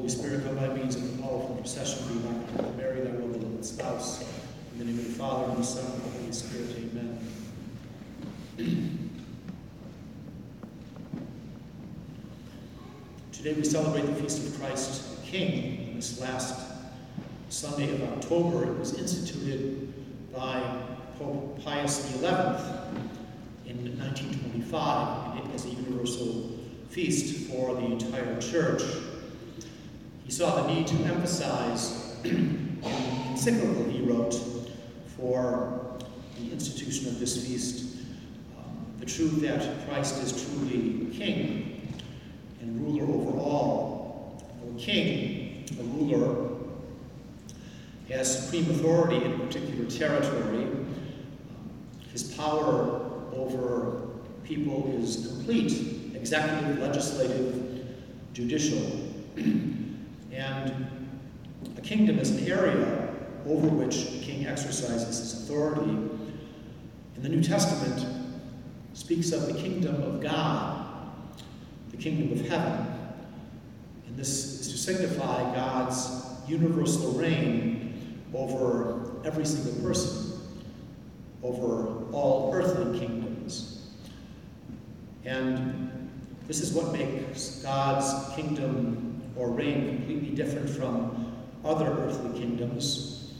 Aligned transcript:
Holy 0.00 0.08
Spirit, 0.08 0.44
come 0.46 0.56
by 0.56 0.68
means 0.68 0.96
of 0.96 1.02
the 1.14 1.22
powerful 1.22 1.56
be 1.56 1.62
like 1.62 2.56
to 2.56 2.62
Mary, 2.78 3.02
thy 3.02 3.10
well-beloved 3.10 3.62
spouse. 3.62 4.24
In 4.72 4.78
the 4.78 4.86
name 4.86 4.98
of 4.98 5.04
the 5.08 5.12
Father, 5.12 5.52
and 5.52 5.58
the 5.58 5.62
Son, 5.62 5.84
and 5.92 6.02
the 6.02 6.08
Holy 6.08 6.32
Spirit, 6.32 6.70
amen. 8.56 9.10
Today 13.30 13.52
we 13.52 13.62
celebrate 13.62 14.06
the 14.06 14.14
Feast 14.14 14.46
of 14.46 14.58
Christ 14.58 15.20
the 15.20 15.26
King. 15.26 15.96
This 15.96 16.18
last 16.18 16.58
Sunday 17.50 17.92
of 17.92 18.02
October, 18.14 18.72
it 18.72 18.78
was 18.78 18.94
instituted 18.98 19.92
by 20.32 20.62
Pope 21.18 21.62
Pius 21.62 22.08
XI 22.08 22.24
in 23.68 23.98
1925 23.98 25.54
as 25.54 25.66
a 25.66 25.68
universal 25.68 26.52
feast 26.88 27.50
for 27.50 27.74
the 27.74 27.84
entire 27.84 28.40
church. 28.40 28.82
He 30.30 30.36
saw 30.36 30.62
the 30.62 30.72
need 30.72 30.86
to 30.86 30.94
emphasize 31.06 32.14
in 32.24 32.80
encyclical 33.30 33.82
he 33.90 34.00
wrote 34.02 34.32
for 35.16 35.98
the 36.38 36.52
institution 36.52 37.08
of 37.08 37.18
this 37.18 37.44
feast 37.44 37.96
um, 38.56 38.86
the 39.00 39.06
truth 39.06 39.40
that 39.40 39.88
Christ 39.88 40.22
is 40.22 40.44
truly 40.44 41.06
King 41.12 41.98
and 42.60 42.80
ruler 42.80 43.12
over 43.12 43.38
all. 43.40 44.40
A 44.62 44.78
king, 44.78 45.64
a 45.80 45.82
ruler, 45.82 46.50
has 48.08 48.44
supreme 48.44 48.70
authority 48.70 49.16
in 49.24 49.32
a 49.32 49.38
particular 49.40 49.84
territory. 49.90 50.68
His 52.12 52.34
power 52.34 53.00
over 53.32 54.02
people 54.44 54.96
is 54.96 55.26
complete 55.26 56.14
executive, 56.14 56.78
legislative, 56.78 57.84
judicial. 58.32 59.08
and 60.40 60.86
a 61.76 61.80
kingdom 61.80 62.18
is 62.18 62.30
an 62.30 62.50
area 62.50 63.14
over 63.46 63.68
which 63.68 64.04
a 64.06 64.18
king 64.22 64.46
exercises 64.46 65.18
his 65.18 65.42
authority. 65.42 65.90
And 65.90 67.22
the 67.22 67.28
New 67.28 67.42
Testament 67.42 68.06
speaks 68.94 69.32
of 69.32 69.46
the 69.46 69.52
kingdom 69.52 70.02
of 70.02 70.20
God, 70.20 70.86
the 71.90 71.96
kingdom 71.96 72.38
of 72.38 72.48
heaven. 72.48 72.86
And 74.06 74.16
this 74.16 74.60
is 74.60 74.68
to 74.72 74.78
signify 74.78 75.54
God's 75.54 76.24
universal 76.48 77.12
reign 77.12 78.22
over 78.32 79.20
every 79.24 79.44
single 79.44 79.82
person, 79.82 80.40
over 81.42 82.10
all 82.12 82.50
earthly 82.54 82.98
kingdoms. 82.98 83.88
And 85.24 86.10
this 86.46 86.60
is 86.60 86.72
what 86.72 86.92
makes 86.92 87.62
God's 87.62 88.34
kingdom 88.34 88.99
or 89.40 89.48
reign 89.48 89.96
completely 89.96 90.28
different 90.36 90.68
from 90.68 91.34
other 91.64 91.86
earthly 91.86 92.38
kingdoms. 92.38 93.32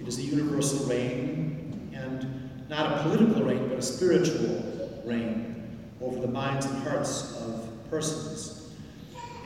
It 0.00 0.08
is 0.08 0.18
a 0.18 0.22
universal 0.22 0.86
reign, 0.86 1.90
and 1.94 2.50
not 2.70 2.98
a 2.98 3.02
political 3.02 3.42
reign, 3.42 3.68
but 3.68 3.78
a 3.78 3.82
spiritual 3.82 5.02
reign 5.04 5.78
over 6.00 6.18
the 6.18 6.28
minds 6.28 6.64
and 6.64 6.82
hearts 6.82 7.36
of 7.42 7.68
persons. 7.90 8.72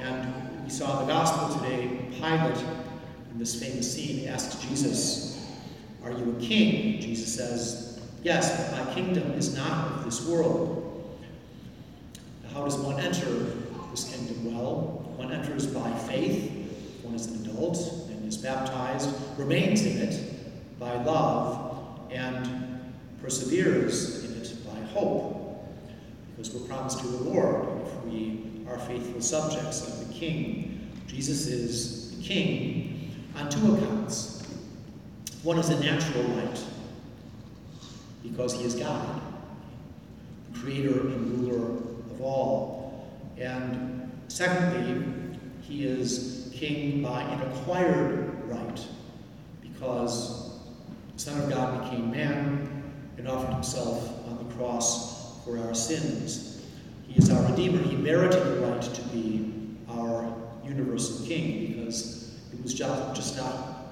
And 0.00 0.62
we 0.62 0.70
saw 0.70 1.00
in 1.00 1.06
the 1.08 1.12
gospel 1.12 1.60
today, 1.60 1.98
Pilate, 2.12 2.64
in 3.32 3.38
this 3.38 3.60
famous 3.60 3.92
scene, 3.92 4.28
asks 4.28 4.64
Jesus, 4.64 5.50
Are 6.04 6.12
you 6.12 6.36
a 6.38 6.40
king? 6.40 7.00
Jesus 7.00 7.34
says, 7.34 8.00
Yes, 8.22 8.70
but 8.70 8.86
my 8.86 8.94
kingdom 8.94 9.32
is 9.32 9.56
not 9.56 9.92
of 9.92 10.04
this 10.04 10.24
world. 10.26 11.18
How 12.54 12.62
does 12.64 12.76
one 12.76 13.00
enter 13.00 13.26
this 13.90 14.14
kingdom? 14.14 14.54
Well, 14.54 15.05
one 15.16 15.32
enters 15.32 15.66
by 15.66 15.90
faith, 16.00 16.50
one 17.02 17.14
is 17.14 17.26
an 17.26 17.46
adult 17.46 17.78
and 18.10 18.26
is 18.26 18.36
baptized, 18.36 19.10
remains 19.38 19.84
in 19.84 19.98
it 19.98 20.78
by 20.78 20.92
love, 21.04 22.00
and 22.10 22.92
perseveres 23.22 24.24
in 24.24 24.40
it 24.40 24.54
by 24.66 24.78
hope, 24.92 25.66
because 26.36 26.52
we're 26.54 26.66
promised 26.66 27.02
a 27.02 27.08
reward 27.08 27.66
if 27.86 28.04
we 28.04 28.40
are 28.68 28.78
faithful 28.78 29.20
subjects 29.20 29.86
of 29.86 30.06
the 30.06 30.14
King. 30.14 30.90
Jesus 31.06 31.46
is 31.46 32.16
the 32.16 32.22
King 32.22 33.14
on 33.36 33.48
two 33.48 33.74
accounts. 33.74 34.46
One 35.42 35.58
is 35.58 35.70
a 35.70 35.80
natural 35.80 36.24
right, 36.24 36.64
because 38.22 38.54
he 38.54 38.64
is 38.64 38.74
God, 38.74 39.20
the 40.52 40.58
creator 40.58 41.00
and 41.00 41.38
ruler 41.38 41.64
of 42.10 42.20
all. 42.20 43.08
And 43.38 44.05
secondly, 44.28 45.38
he 45.62 45.86
is 45.86 46.50
king 46.54 47.02
by 47.02 47.22
an 47.22 47.42
acquired 47.42 48.48
right, 48.48 48.86
because 49.62 50.60
the 51.14 51.18
Son 51.18 51.40
of 51.42 51.50
God 51.50 51.84
became 51.84 52.10
man 52.10 52.82
and 53.18 53.28
offered 53.28 53.52
himself 53.52 54.26
on 54.28 54.38
the 54.46 54.54
cross 54.54 55.44
for 55.44 55.58
our 55.58 55.74
sins. 55.74 56.64
He 57.06 57.16
is 57.16 57.30
our 57.30 57.42
Redeemer. 57.50 57.82
He 57.82 57.96
merited 57.96 58.42
the 58.42 58.60
right 58.66 58.82
to 58.82 59.02
be 59.08 59.76
our 59.88 60.34
universal 60.64 61.26
king 61.26 61.72
because 61.72 62.34
it 62.52 62.62
was 62.62 62.74
just, 62.74 63.36
not 63.36 63.84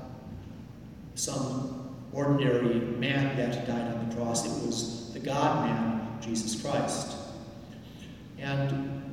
some 1.14 1.96
ordinary 2.12 2.74
man 2.74 3.36
that 3.36 3.66
died 3.66 3.94
on 3.94 4.08
the 4.08 4.14
cross, 4.16 4.44
it 4.44 4.66
was 4.66 5.12
the 5.12 5.20
God 5.20 5.66
man, 5.66 6.18
Jesus 6.20 6.60
Christ. 6.60 7.16
And 8.38 9.03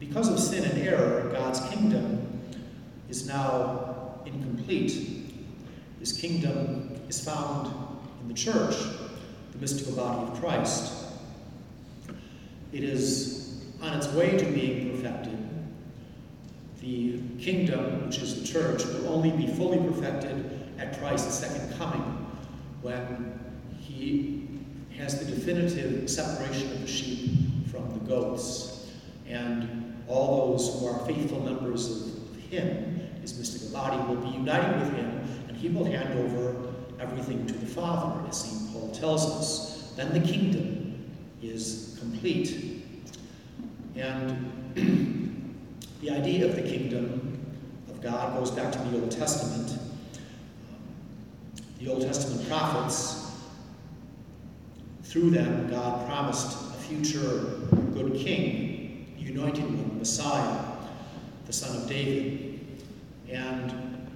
because 0.00 0.28
of 0.28 0.40
sin 0.40 0.64
and 0.64 0.78
error, 0.78 1.30
God's 1.30 1.60
kingdom 1.68 2.26
is 3.08 3.28
now 3.28 4.20
incomplete. 4.24 5.30
His 6.00 6.12
kingdom 6.12 6.98
is 7.08 7.22
found 7.22 7.72
in 8.22 8.28
the 8.28 8.34
church, 8.34 8.74
the 9.52 9.58
mystical 9.58 9.92
body 9.92 10.32
of 10.32 10.40
Christ. 10.40 11.04
It 12.72 12.82
is 12.82 13.62
on 13.82 13.92
its 13.92 14.08
way 14.08 14.38
to 14.38 14.44
being 14.46 14.96
perfected. 14.96 15.36
The 16.80 17.20
kingdom, 17.38 18.06
which 18.06 18.18
is 18.18 18.40
the 18.40 18.46
church, 18.46 18.84
will 18.86 19.08
only 19.08 19.30
be 19.30 19.46
fully 19.46 19.78
perfected 19.78 20.58
at 20.78 20.98
Christ's 20.98 21.34
second 21.34 21.76
coming 21.76 22.26
when 22.80 23.38
he 23.78 24.48
has 24.96 25.18
the 25.18 25.30
definitive 25.30 26.08
separation 26.08 26.72
of 26.72 26.80
the 26.80 26.86
sheep 26.86 27.32
from 27.70 27.92
the 27.92 28.00
goats. 28.06 28.90
And 29.28 29.79
all 30.10 30.52
those 30.52 30.80
who 30.80 30.86
are 30.86 30.98
faithful 31.06 31.40
members 31.40 31.90
of 31.90 32.36
him, 32.36 33.00
his 33.20 33.38
mystical 33.38 33.68
body, 33.68 33.96
will 34.08 34.20
be 34.20 34.36
united 34.36 34.80
with 34.80 34.92
him, 34.94 35.20
and 35.48 35.56
he 35.56 35.68
will 35.68 35.84
hand 35.84 36.18
over 36.18 36.72
everything 36.98 37.46
to 37.46 37.54
the 37.54 37.66
Father, 37.66 38.28
as 38.28 38.42
St. 38.42 38.72
Paul 38.72 38.90
tells 38.90 39.24
us. 39.26 39.92
Then 39.96 40.12
the 40.12 40.20
kingdom 40.20 41.10
is 41.42 41.96
complete. 41.98 42.84
And 43.96 44.74
the 46.00 46.10
idea 46.10 46.46
of 46.46 46.56
the 46.56 46.62
kingdom 46.62 47.40
of 47.88 48.00
God 48.00 48.34
goes 48.34 48.50
back 48.50 48.72
to 48.72 48.78
the 48.78 49.00
Old 49.00 49.10
Testament. 49.10 49.78
The 51.78 51.90
Old 51.90 52.02
Testament 52.02 52.46
prophets, 52.48 53.32
through 55.02 55.30
them, 55.30 55.70
God 55.70 56.06
promised 56.06 56.56
a 56.56 56.80
future 56.82 57.60
good 57.92 58.14
king, 58.14 58.79
anointed 59.30 59.64
one, 59.64 59.88
the 59.88 59.94
Messiah, 59.94 60.64
the 61.46 61.52
son 61.52 61.76
of 61.76 61.88
David. 61.88 62.60
And 63.28 64.08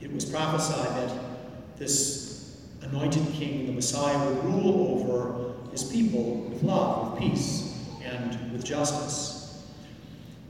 it 0.00 0.12
was 0.12 0.24
prophesied 0.24 0.88
that 0.96 1.78
this 1.78 2.62
anointed 2.82 3.26
king, 3.32 3.66
the 3.66 3.72
Messiah, 3.72 4.18
would 4.28 4.44
rule 4.44 5.00
over 5.00 5.70
his 5.70 5.84
people 5.84 6.42
with 6.42 6.62
love, 6.62 7.12
with 7.12 7.20
peace, 7.20 7.78
and 8.02 8.52
with 8.52 8.64
justice. 8.64 9.64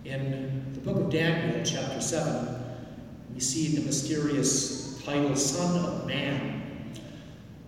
In 0.04 0.70
the 0.75 0.81
book 0.81 0.96
of 0.96 1.10
Daniel, 1.10 1.64
chapter 1.64 2.00
7, 2.00 2.62
we 3.32 3.40
see 3.40 3.76
the 3.76 3.82
mysterious 3.82 5.02
title 5.02 5.34
Son 5.34 5.84
of 5.84 6.06
Man, 6.06 6.93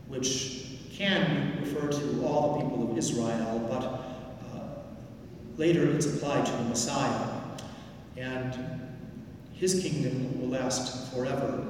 which 0.08 0.66
can 0.92 1.58
refer 1.60 1.88
to 1.88 2.24
all 2.24 2.56
the 2.58 2.64
people 2.64 2.90
of 2.90 2.98
Israel, 2.98 3.66
but 3.70 4.15
later 5.56 5.90
it's 5.90 6.06
applied 6.06 6.46
to 6.46 6.52
the 6.52 6.64
Messiah. 6.64 7.40
And 8.16 8.80
his 9.52 9.80
kingdom 9.80 10.40
will 10.40 10.48
last 10.48 11.12
forever. 11.12 11.66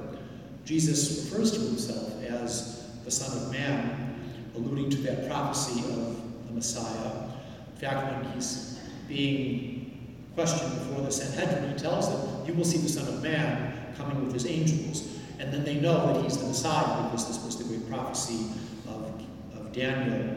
Jesus 0.65 1.25
refers 1.25 1.51
to 1.53 1.59
himself 1.59 2.23
as 2.23 2.89
the 3.05 3.11
Son 3.11 3.37
of 3.37 3.51
Man, 3.51 4.19
alluding 4.55 4.89
to 4.89 4.97
that 4.97 5.27
prophecy 5.29 5.79
of 5.79 6.47
the 6.47 6.53
Messiah. 6.53 7.29
In 7.73 7.79
fact, 7.79 8.11
when 8.11 8.33
he's 8.33 8.79
being 9.07 10.17
questioned 10.35 10.73
before 10.79 11.03
the 11.03 11.11
Sanhedrin, 11.11 11.71
he 11.71 11.77
tells 11.77 12.09
them, 12.09 12.45
You 12.45 12.53
will 12.53 12.65
see 12.65 12.79
the 12.79 12.89
Son 12.89 13.07
of 13.07 13.23
Man 13.23 13.93
coming 13.95 14.25
with 14.25 14.33
his 14.33 14.45
angels. 14.45 15.07
And 15.39 15.53
then 15.53 15.63
they 15.63 15.75
know 15.75 16.13
that 16.13 16.23
he's 16.23 16.37
the 16.37 16.47
Messiah 16.47 17.03
because 17.03 17.27
this 17.27 17.43
was 17.45 17.57
the 17.57 17.63
great 17.63 17.89
prophecy 17.89 18.47
of, 18.87 19.21
of 19.55 19.71
Daniel. 19.71 20.35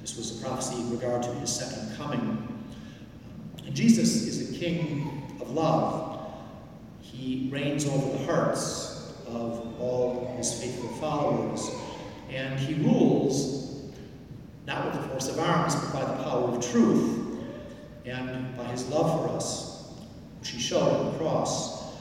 This 0.00 0.16
was 0.16 0.38
a 0.38 0.44
prophecy 0.44 0.76
in 0.76 0.90
regard 0.90 1.22
to 1.24 1.32
his 1.34 1.52
second 1.52 1.96
coming. 1.96 2.57
And 3.68 3.76
Jesus 3.76 4.22
is 4.22 4.50
a 4.50 4.58
king 4.58 5.36
of 5.42 5.50
love. 5.50 6.26
He 7.02 7.50
reigns 7.52 7.86
over 7.86 8.16
the 8.16 8.24
hearts 8.24 9.12
of 9.26 9.78
all 9.78 10.34
his 10.38 10.58
faithful 10.58 10.88
followers. 10.96 11.70
And 12.30 12.58
he 12.58 12.82
rules 12.82 13.82
not 14.66 14.86
with 14.86 14.94
the 14.94 15.08
force 15.10 15.28
of 15.28 15.38
arms, 15.38 15.74
but 15.74 15.92
by 15.92 16.00
the 16.00 16.22
power 16.22 16.44
of 16.44 16.66
truth 16.66 17.44
and 18.06 18.56
by 18.56 18.64
his 18.64 18.88
love 18.88 19.20
for 19.20 19.36
us, 19.36 19.92
which 20.40 20.48
he 20.48 20.58
showed 20.58 20.88
on 20.88 21.12
the 21.12 21.18
cross, 21.18 21.92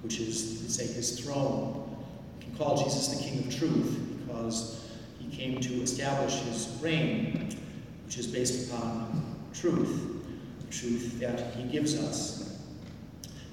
which 0.00 0.18
is, 0.20 0.74
say, 0.74 0.86
his 0.86 1.20
throne. 1.20 1.98
We 2.38 2.44
can 2.44 2.56
call 2.56 2.82
Jesus 2.82 3.08
the 3.08 3.22
King 3.22 3.40
of 3.40 3.54
Truth 3.54 4.24
because 4.24 4.86
he 5.18 5.36
came 5.36 5.60
to 5.60 5.82
establish 5.82 6.32
his 6.40 6.78
reign, 6.80 7.54
which 8.06 8.16
is 8.16 8.26
based 8.26 8.70
upon 8.70 9.36
truth, 9.52 10.13
truth 10.78 11.18
that 11.20 11.54
he 11.54 11.64
gives 11.64 11.96
us. 11.98 12.58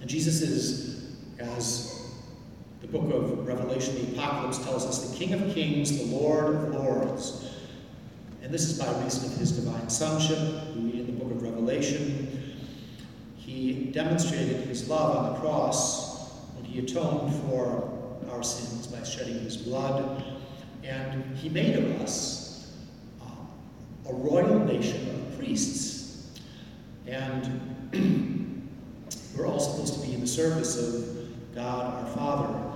And 0.01 0.09
Jesus 0.09 0.41
is, 0.41 1.15
as 1.39 2.09
the 2.81 2.87
book 2.87 3.13
of 3.13 3.47
Revelation, 3.47 3.95
the 3.95 4.17
Apocalypse 4.17 4.57
tells 4.59 4.85
us, 4.85 5.09
the 5.09 5.17
King 5.17 5.33
of 5.33 5.53
Kings, 5.53 5.97
the 5.97 6.15
Lord 6.15 6.55
of 6.55 6.69
Lords. 6.73 7.47
And 8.41 8.51
this 8.51 8.63
is 8.63 8.79
by 8.79 8.91
reason 9.03 9.31
of 9.31 9.37
his 9.37 9.51
divine 9.51 9.89
sonship. 9.89 10.39
We 10.75 10.81
read 10.83 10.99
in 11.01 11.05
the 11.05 11.23
book 11.23 11.31
of 11.31 11.43
Revelation. 11.43 12.55
He 13.37 13.91
demonstrated 13.91 14.65
his 14.67 14.89
love 14.89 15.15
on 15.15 15.33
the 15.33 15.39
cross 15.39 16.31
when 16.55 16.65
he 16.65 16.79
atoned 16.79 17.33
for 17.43 17.99
our 18.31 18.41
sins 18.41 18.87
by 18.87 19.03
shedding 19.03 19.39
his 19.39 19.57
blood. 19.57 20.23
And 20.83 21.37
he 21.37 21.49
made 21.49 21.75
of 21.75 22.01
us 22.01 22.73
uh, 23.21 24.09
a 24.09 24.13
royal 24.13 24.59
nation 24.65 25.07
of 25.09 25.37
priests. 25.37 26.00
And 27.07 28.71
we're 29.37 29.47
all 29.47 29.59
supposed 29.59 29.95
to 29.95 30.07
be 30.07 30.13
in 30.13 30.21
the 30.21 30.27
service 30.27 30.77
of 30.77 31.55
God 31.55 32.05
our 32.05 32.11
Father. 32.13 32.71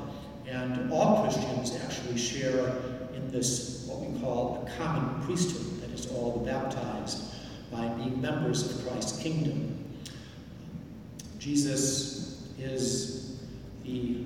And 0.47 0.91
all 0.91 1.23
Christians 1.23 1.75
actually 1.83 2.17
share 2.17 2.75
in 3.13 3.31
this, 3.31 3.85
what 3.87 3.99
we 3.99 4.19
call 4.19 4.67
a 4.67 4.77
common 4.77 5.21
priesthood, 5.23 5.81
that 5.81 5.89
is, 5.91 6.07
all 6.07 6.39
the 6.39 6.51
baptized 6.51 7.23
by 7.71 7.87
being 7.89 8.21
members 8.21 8.69
of 8.69 8.87
Christ's 8.87 9.21
kingdom. 9.21 9.85
Jesus 11.39 12.47
is 12.59 13.39
the 13.83 14.23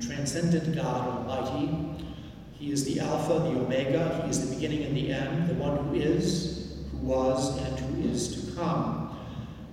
transcendent 0.00 0.74
God 0.74 1.28
Almighty. 1.28 2.06
He 2.52 2.72
is 2.72 2.84
the 2.84 3.00
Alpha, 3.00 3.34
the 3.34 3.58
Omega. 3.58 4.22
He 4.24 4.30
is 4.30 4.48
the 4.48 4.54
beginning 4.54 4.84
and 4.84 4.96
the 4.96 5.12
end, 5.12 5.48
the 5.48 5.54
one 5.54 5.76
who 5.78 5.94
is, 5.94 6.76
who 6.92 6.98
was, 6.98 7.56
and 7.62 7.78
who 7.78 8.08
is 8.08 8.46
to 8.46 8.56
come. 8.56 8.99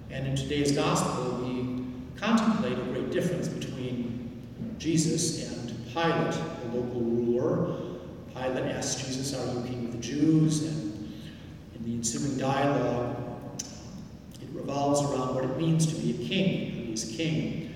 And 0.09 0.25
in 0.25 0.36
today's 0.36 0.71
gospel, 0.71 1.38
we 1.44 1.86
contemplate 2.18 2.77
a 2.77 2.81
great 2.83 3.12
difference 3.12 3.48
between 3.48 4.42
Jesus 4.77 5.51
and 5.51 5.86
Pilate, 5.94 6.33
the 6.33 6.77
local 6.77 7.01
ruler. 7.01 7.75
Pilate 8.33 8.75
asks 8.75 9.06
Jesus, 9.06 9.33
Are 9.33 9.54
you 9.54 9.68
king 9.68 9.86
of 9.86 9.92
the 9.92 9.98
Jews? 9.98 10.63
And 10.63 11.12
in 11.75 11.83
the 11.83 11.94
ensuing 11.94 12.38
dialogue, 12.38 13.15
it 14.42 14.48
revolves 14.54 15.01
around 15.01 15.36
what 15.36 15.44
it 15.44 15.57
means 15.57 15.86
to 15.88 15.95
be 15.95 16.24
a 16.24 16.27
king, 16.27 16.86
who 16.86 16.94
is 16.94 17.15
king. 17.18 17.74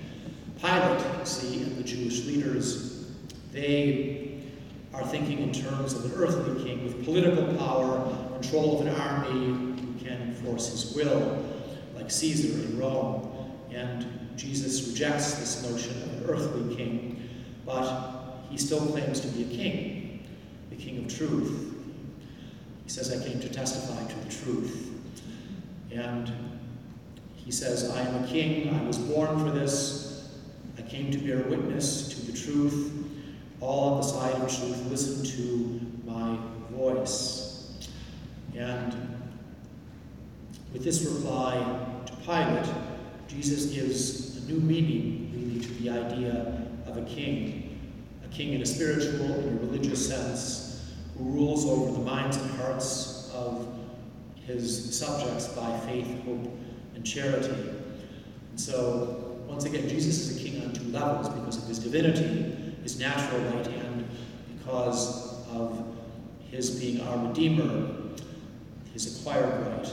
Pilate, 0.60 1.04
you 1.18 1.26
see, 1.26 1.62
and 1.62 1.76
the 1.76 1.82
Jewish 1.82 2.24
leaders, 2.24 3.10
they 3.52 4.40
are 4.94 5.04
thinking 5.04 5.40
in 5.40 5.52
terms 5.52 5.94
of 5.94 6.04
an 6.04 6.12
earthly 6.14 6.64
king 6.64 6.84
with 6.84 7.04
political 7.04 7.44
power, 7.56 8.16
control 8.40 8.80
of 8.80 8.86
an 8.86 8.94
army 8.94 9.46
who 9.46 10.04
can 10.04 10.22
enforce 10.22 10.70
his 10.70 10.94
will, 10.94 11.44
like 12.02 12.10
Caesar 12.10 12.60
in 12.66 12.78
Rome. 12.78 13.28
And 13.70 14.36
Jesus 14.36 14.88
rejects 14.88 15.34
this 15.34 15.70
notion 15.70 16.02
of 16.02 16.12
an 16.12 16.24
earthly 16.28 16.74
king, 16.74 17.28
but 17.64 18.40
he 18.50 18.58
still 18.58 18.84
claims 18.86 19.20
to 19.20 19.28
be 19.28 19.42
a 19.42 19.56
king, 19.56 20.26
the 20.70 20.76
king 20.76 21.04
of 21.04 21.14
truth. 21.14 21.74
He 22.84 22.90
says, 22.90 23.12
I 23.12 23.24
came 23.26 23.40
to 23.40 23.48
testify 23.48 24.04
to 24.04 24.18
the 24.18 24.30
truth. 24.30 24.90
And 25.92 26.32
he 27.36 27.52
says, 27.52 27.90
I 27.90 28.00
am 28.00 28.24
a 28.24 28.26
king, 28.26 28.74
I 28.74 28.82
was 28.82 28.98
born 28.98 29.38
for 29.38 29.50
this, 29.50 30.28
I 30.78 30.82
came 30.82 31.10
to 31.12 31.18
bear 31.18 31.38
witness 31.48 32.08
to 32.08 32.32
the 32.32 32.36
truth. 32.36 32.92
All 33.60 33.94
on 33.94 34.00
the 34.00 34.06
side 34.06 34.34
of 34.34 34.48
truth, 34.48 34.86
listen 34.90 35.24
to 35.24 35.80
my 36.10 36.36
voice. 36.76 37.88
And 38.56 38.92
with 40.72 40.82
this 40.82 41.04
reply 41.04 41.91
Jesus 43.42 43.74
gives 43.74 44.36
a 44.36 44.52
new 44.52 44.60
meaning, 44.60 45.32
really, 45.34 45.58
to 45.58 45.74
the 45.82 45.90
idea 45.90 46.64
of 46.86 46.96
a 46.96 47.02
king. 47.02 47.76
A 48.24 48.28
king 48.28 48.52
in 48.52 48.62
a 48.62 48.66
spiritual 48.66 49.32
and 49.32 49.58
a 49.58 49.66
religious 49.66 50.08
sense, 50.08 50.92
who 51.18 51.24
rules 51.24 51.66
over 51.66 51.90
the 51.90 52.04
minds 52.04 52.36
and 52.36 52.48
hearts 52.52 53.32
of 53.34 53.66
his 54.46 54.96
subjects 54.96 55.48
by 55.48 55.76
faith, 55.80 56.06
hope, 56.24 56.56
and 56.94 57.04
charity. 57.04 57.48
And 58.50 58.60
so, 58.60 59.40
once 59.48 59.64
again, 59.64 59.88
Jesus 59.88 60.30
is 60.30 60.40
a 60.40 60.48
king 60.48 60.62
on 60.62 60.72
two 60.72 60.84
levels 60.92 61.28
because 61.28 61.60
of 61.60 61.66
his 61.66 61.80
divinity, 61.80 62.76
his 62.84 63.00
natural 63.00 63.40
right, 63.40 63.66
and 63.66 64.06
because 64.56 65.48
of 65.50 65.96
his 66.48 66.78
being 66.78 67.00
our 67.00 67.26
Redeemer, 67.26 67.92
his 68.92 69.18
acquired 69.18 69.66
right. 69.66 69.92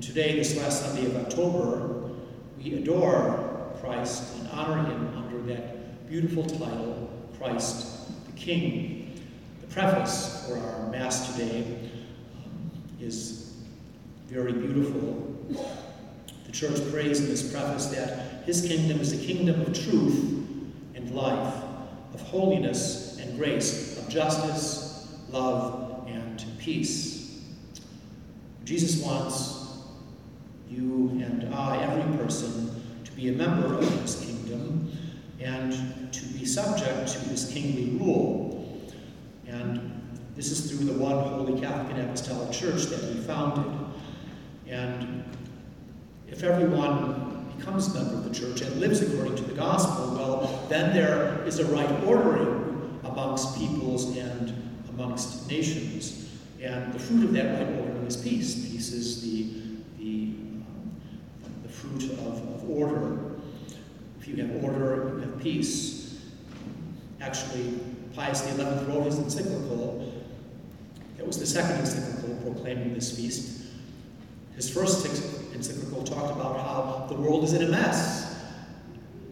Today, 0.00 0.36
this 0.36 0.56
last 0.56 0.82
Sunday 0.82 1.04
of 1.06 1.16
October, 1.26 2.10
we 2.56 2.74
adore 2.74 3.70
Christ 3.82 4.34
and 4.38 4.48
honor 4.48 4.82
him 4.82 5.14
under 5.14 5.42
that 5.52 6.08
beautiful 6.08 6.42
title, 6.42 7.10
Christ 7.36 8.08
the 8.24 8.32
King. 8.32 9.20
The 9.60 9.66
preface 9.66 10.46
for 10.48 10.56
our 10.56 10.90
Mass 10.90 11.30
today 11.32 11.90
um, 12.34 12.70
is 12.98 13.58
very 14.26 14.54
beautiful. 14.54 15.36
The 16.46 16.52
church 16.52 16.80
prays 16.90 17.20
in 17.20 17.26
this 17.26 17.52
preface 17.52 17.86
that 17.88 18.44
his 18.46 18.66
kingdom 18.66 19.00
is 19.00 19.12
a 19.12 19.26
kingdom 19.26 19.60
of 19.60 19.78
truth 19.84 20.46
and 20.94 21.14
life, 21.14 21.62
of 22.14 22.22
holiness 22.22 23.18
and 23.18 23.36
grace, 23.36 23.98
of 23.98 24.08
justice, 24.08 25.14
love, 25.28 26.08
and 26.08 26.42
peace. 26.58 27.42
Jesus 28.64 29.04
wants 29.04 29.59
you 30.70 31.10
and 31.22 31.52
I, 31.54 31.82
every 31.82 32.16
person, 32.16 32.82
to 33.04 33.12
be 33.12 33.28
a 33.28 33.32
member 33.32 33.74
of 33.74 34.00
his 34.00 34.16
kingdom 34.24 34.96
and 35.40 36.12
to 36.12 36.24
be 36.26 36.44
subject 36.44 37.08
to 37.12 37.18
his 37.28 37.50
kingly 37.50 37.98
rule. 37.98 38.82
And 39.46 40.00
this 40.36 40.50
is 40.50 40.70
through 40.70 40.86
the 40.86 40.98
one 40.98 41.18
holy 41.24 41.60
Catholic 41.60 41.96
and 41.96 42.08
Apostolic 42.08 42.52
Church 42.52 42.84
that 42.84 43.00
he 43.02 43.20
founded. 43.20 43.72
And 44.68 45.24
if 46.28 46.42
everyone 46.42 47.52
becomes 47.56 47.94
a 47.94 48.02
member 48.02 48.14
of 48.14 48.24
the 48.24 48.34
church 48.34 48.60
and 48.60 48.80
lives 48.80 49.02
according 49.02 49.36
to 49.36 49.42
the 49.42 49.54
gospel, 49.54 50.14
well, 50.14 50.66
then 50.68 50.94
there 50.94 51.42
is 51.46 51.58
a 51.58 51.64
right 51.66 52.04
ordering 52.04 53.00
amongst 53.04 53.58
peoples 53.58 54.16
and 54.16 54.54
amongst 54.90 55.48
nations. 55.48 56.28
And 56.62 56.92
the 56.92 56.98
fruit 56.98 57.24
of 57.24 57.32
that 57.32 57.58
right 57.58 57.78
ordering 57.78 58.06
is 58.06 58.16
peace. 58.16 58.54
Peace 58.70 58.92
is 58.92 59.22
the, 59.22 59.42
um, 60.00 60.64
the 61.62 61.68
fruit 61.68 62.04
of, 62.04 62.54
of 62.54 62.59
order. 62.70 63.18
If 64.20 64.28
you 64.28 64.36
have 64.36 64.64
order, 64.64 65.14
you 65.14 65.20
have 65.20 65.38
peace. 65.40 66.20
Actually, 67.20 67.78
Pius 68.14 68.44
XI 68.44 68.62
wrote 68.62 69.04
his 69.04 69.18
encyclical. 69.18 70.12
It 71.18 71.26
was 71.26 71.38
the 71.38 71.46
second 71.46 71.80
encyclical 71.80 72.34
proclaiming 72.42 72.94
this 72.94 73.14
feast. 73.16 73.64
His 74.56 74.68
first 74.68 75.06
encyclical 75.54 76.02
talked 76.04 76.32
about 76.34 76.58
how 76.60 77.06
the 77.08 77.14
world 77.14 77.44
is 77.44 77.52
in 77.52 77.62
a 77.62 77.68
mess, 77.68 78.42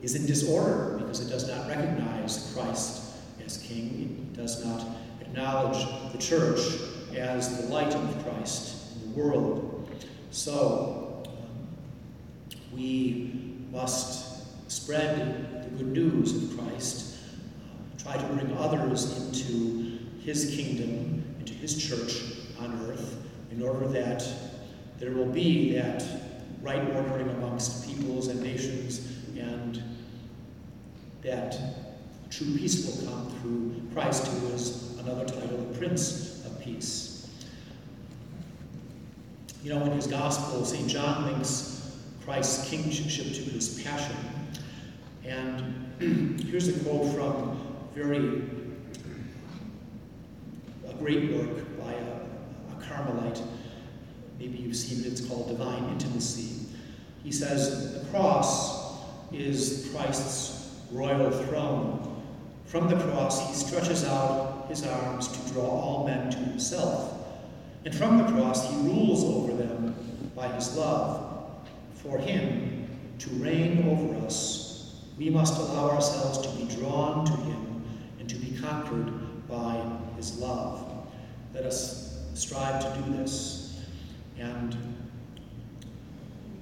is 0.03 0.15
in 0.15 0.27
disorder, 0.27 0.99
because 0.99 1.21
it 1.21 1.31
does 1.31 1.49
not 1.49 1.69
recognize 1.69 2.53
Christ 2.55 3.03
as 3.45 3.59
king. 3.59 4.31
It 4.33 4.37
does 4.37 4.65
not 4.65 4.87
acknowledge 5.21 5.87
the 6.13 6.19
church 6.19 6.61
as 7.17 7.61
the 7.61 7.67
light 7.69 7.95
of 7.95 8.25
Christ 8.25 8.95
in 8.95 9.13
the 9.13 9.21
world. 9.21 9.91
So, 10.31 11.18
we 12.79 13.31
must 13.73 14.71
spread 14.71 15.65
the 15.65 15.77
good 15.77 15.93
news 15.93 16.37
of 16.37 16.59
Christ, 16.59 17.17
uh, 17.65 18.03
try 18.03 18.17
to 18.17 18.27
bring 18.35 18.57
others 18.57 19.19
into 19.19 19.99
his 20.23 20.55
kingdom, 20.55 21.25
into 21.41 21.55
his 21.55 21.77
church 21.77 22.23
on 22.61 22.89
earth, 22.89 23.17
in 23.51 23.63
order 23.63 23.89
that 23.89 24.25
there 24.99 25.11
will 25.11 25.27
be 25.27 25.73
that 25.73 26.05
right 26.63 26.83
ordering 26.95 27.29
amongst 27.31 27.87
peoples 27.89 28.29
and 28.29 28.41
nations, 28.43 29.01
and 29.37 29.83
that 31.23 31.59
true 32.31 32.57
peace 32.57 32.87
will 32.87 33.11
come 33.11 33.31
through 33.41 33.83
Christ, 33.93 34.27
who 34.29 34.49
is 34.49 34.97
another 34.99 35.25
title, 35.25 35.59
the 35.59 35.79
Prince 35.79 36.45
of 36.47 36.61
Peace. 36.61 37.29
You 39.65 39.75
know, 39.75 39.85
in 39.85 39.93
his 39.93 40.07
gospel, 40.07 40.65
St. 40.65 40.87
John 40.89 41.27
links 41.27 41.78
Christ's 42.29 42.69
kingship 42.69 43.07
to 43.07 43.41
his 43.53 43.83
passion. 43.83 44.15
And 45.25 46.43
here's 46.47 46.69
a 46.69 46.79
quote 46.85 47.15
from 47.15 47.59
very 47.95 48.43
a 50.87 50.93
great 50.99 51.33
work 51.33 51.79
by 51.79 51.95
a, 51.95 52.77
a 52.77 52.83
Carmelite. 52.83 53.43
Maybe 54.39 54.59
you've 54.59 54.77
seen 54.77 55.07
it, 55.07 55.11
it's 55.11 55.23
called 55.23 55.49
Divine 55.49 55.89
Intimacy. 55.89 56.67
He 57.25 57.33
says, 57.33 57.95
The 57.99 58.07
cross 58.11 59.01
is 59.33 59.89
Christ's 59.95 60.77
royal 60.93 61.31
throne. 61.31 62.23
From 62.67 62.91
the 62.91 62.97
cross, 63.07 63.49
he 63.49 63.55
stretches 63.55 64.05
out 64.05 64.67
his 64.69 64.87
arms 64.87 65.29
to 65.29 65.53
draw 65.55 65.65
all 65.65 66.07
men 66.07 66.31
to 66.31 66.37
himself. 66.37 67.27
And 67.87 67.95
from 67.95 68.19
the 68.19 68.25
cross, 68.25 68.71
he 68.71 68.77
rules 68.83 69.25
over 69.25 69.55
them 69.55 69.95
by 70.37 70.49
his 70.49 70.77
love. 70.77 71.29
For 72.09 72.19
him 72.19 72.89
to 73.19 73.31
reign 73.31 73.87
over 73.89 74.25
us, 74.25 75.03
we 75.19 75.29
must 75.29 75.59
allow 75.59 75.91
ourselves 75.91 76.39
to 76.39 76.49
be 76.57 76.65
drawn 76.75 77.27
to 77.27 77.33
him 77.33 77.85
and 78.19 78.29
to 78.31 78.37
be 78.37 78.57
conquered 78.59 79.13
by 79.47 79.83
his 80.17 80.39
love. 80.39 81.07
Let 81.53 81.65
us 81.65 82.19
strive 82.35 82.83
to 82.83 83.03
do 83.03 83.17
this. 83.19 83.81
And 84.39 84.77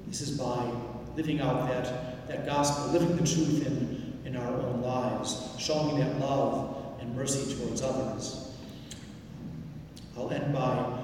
this 0.09 0.21
is 0.21 0.37
by 0.37 0.69
living 1.15 1.41
out 1.41 1.69
that, 1.69 2.26
that 2.29 2.47
gospel, 2.47 2.93
living 2.93 3.17
the 3.17 3.26
truth 3.26 3.67
in, 3.67 4.19
in 4.25 4.37
our 4.37 4.53
own 4.53 4.83
lives, 4.83 5.49
showing 5.59 5.99
that 6.00 6.19
love 6.19 6.76
and 7.00 7.15
mercy 7.15 7.55
towards 7.55 7.83
others. 7.83 8.50
I'll 10.17 10.31
end 10.31 10.53
by 10.53 11.03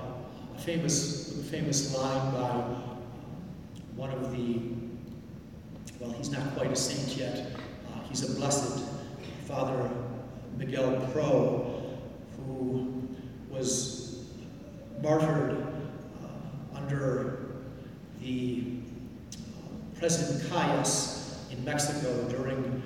a 0.56 0.60
famous, 0.60 1.38
a 1.38 1.44
famous 1.44 1.96
line 1.96 2.32
by 2.32 2.81
one 3.96 4.10
of 4.10 4.32
the, 4.32 4.60
well, 6.00 6.10
he's 6.12 6.30
not 6.30 6.54
quite 6.56 6.72
a 6.72 6.76
saint 6.76 7.16
yet. 7.16 7.52
Uh, 7.88 8.00
he's 8.08 8.28
a 8.28 8.34
blessed 8.34 8.84
Father 9.46 9.90
Miguel 10.56 11.08
Pro, 11.12 11.82
who 12.36 13.08
was 13.50 14.24
martyred 15.02 15.66
uh, 16.22 16.76
under 16.76 17.54
the 18.20 18.64
uh, 19.34 19.98
President 19.98 20.48
Calles 20.50 21.36
in 21.50 21.64
Mexico 21.64 22.28
during 22.28 22.82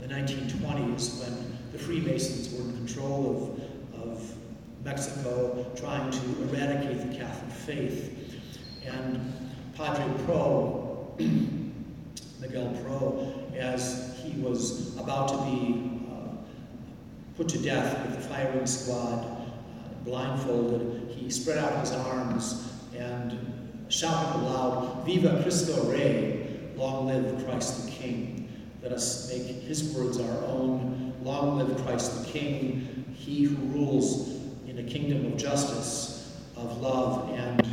the 0.00 0.06
1920s 0.06 1.20
when 1.20 1.58
the 1.72 1.78
Freemasons 1.78 2.54
were 2.54 2.68
in 2.68 2.76
control 2.76 3.58
of, 3.94 4.08
of 4.08 4.34
Mexico, 4.84 5.66
trying 5.74 6.10
to 6.10 6.42
eradicate 6.42 7.10
the 7.10 7.16
Catholic 7.16 7.52
faith. 7.52 8.38
And 8.86 9.43
Padre 9.76 10.06
Pro, 10.24 11.16
Miguel 12.40 12.78
Pro, 12.84 13.34
as 13.56 14.20
he 14.22 14.40
was 14.40 14.96
about 14.96 15.28
to 15.28 15.36
be 15.50 16.00
uh, 16.12 16.36
put 17.36 17.48
to 17.48 17.58
death 17.58 18.06
with 18.06 18.14
the 18.14 18.28
firing 18.28 18.66
squad, 18.66 19.24
uh, 19.24 19.94
blindfolded, 20.04 21.10
he 21.10 21.28
spread 21.28 21.58
out 21.58 21.80
his 21.80 21.90
arms 21.90 22.72
and 22.96 23.84
shouted 23.88 24.40
aloud, 24.40 25.04
Viva 25.04 25.42
Cristo 25.42 25.90
Rey, 25.90 26.46
long 26.76 27.06
live 27.06 27.44
Christ 27.44 27.84
the 27.84 27.90
King. 27.90 28.48
Let 28.80 28.92
us 28.92 29.28
make 29.32 29.42
his 29.42 29.92
words 29.94 30.20
our 30.20 30.44
own. 30.44 31.14
Long 31.24 31.58
live 31.58 31.84
Christ 31.84 32.24
the 32.24 32.30
King, 32.30 33.12
he 33.16 33.44
who 33.44 33.56
rules 33.76 34.28
in 34.68 34.78
a 34.78 34.84
kingdom 34.84 35.32
of 35.32 35.36
justice, 35.36 36.38
of 36.56 36.80
love, 36.80 37.30
and 37.30 37.66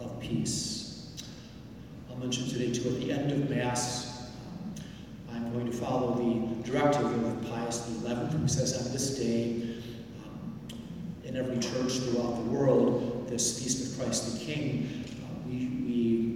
of 0.00 0.20
peace. 0.20 0.81
Mention 2.22 2.48
today, 2.48 2.70
too, 2.70 2.88
at 2.88 3.00
the 3.00 3.10
end 3.10 3.32
of 3.32 3.50
Mass, 3.50 4.30
I'm 5.32 5.52
going 5.52 5.66
to 5.66 5.72
follow 5.72 6.14
the 6.14 6.70
directive 6.70 7.04
of 7.04 7.50
Pius 7.50 7.84
XI, 7.84 8.14
who 8.14 8.46
says 8.46 8.86
on 8.86 8.92
this 8.92 9.18
day, 9.18 9.60
um, 10.24 10.56
in 11.24 11.36
every 11.36 11.58
church 11.58 11.94
throughout 11.94 12.36
the 12.36 12.48
world, 12.48 13.26
this 13.28 13.60
Feast 13.60 13.90
of 13.90 13.98
Christ 13.98 14.38
the 14.38 14.44
King, 14.44 15.04
uh, 15.24 15.48
we, 15.48 15.66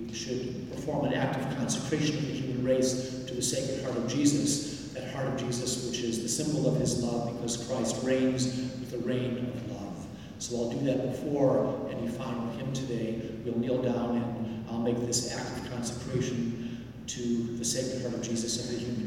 we 0.08 0.12
should 0.12 0.68
perform 0.72 1.04
an 1.04 1.14
act 1.14 1.36
of 1.36 1.56
consecration 1.56 2.18
of 2.18 2.26
the 2.26 2.32
human 2.32 2.64
race 2.64 3.24
to 3.28 3.34
the 3.36 3.42
Sacred 3.42 3.84
Heart 3.84 3.96
of 3.96 4.08
Jesus, 4.08 4.88
that 4.88 5.14
heart 5.14 5.28
of 5.28 5.36
Jesus 5.36 5.88
which 5.88 6.00
is 6.00 6.20
the 6.20 6.28
symbol 6.28 6.68
of 6.68 6.80
his 6.80 7.00
love 7.00 7.32
because 7.34 7.64
Christ 7.68 8.02
reigns 8.02 8.46
with 8.46 8.90
the 8.90 8.98
reign 8.98 9.52
of 9.54 9.70
love. 9.70 10.06
So 10.40 10.56
I'll 10.56 10.70
do 10.70 10.84
that 10.86 11.12
before 11.12 11.88
any 11.92 12.08
final 12.08 12.50
hymn 12.54 12.72
today. 12.72 13.22
We'll 13.44 13.56
kneel 13.56 13.80
down 13.80 14.16
and 14.16 14.35
I'll 14.70 14.78
make 14.78 14.98
this 15.06 15.32
act 15.34 15.58
of 15.58 15.70
consecration 15.70 16.86
to 17.06 17.56
the 17.56 17.64
Sacred 17.64 18.02
Heart 18.02 18.14
of 18.14 18.22
Jesus 18.22 18.68
and 18.68 18.76
the 18.76 18.84
human 18.84 19.05